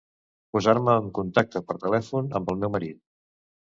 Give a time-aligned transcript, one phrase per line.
[0.55, 3.03] Posar-me en contacte per telèfon amb el meu marit.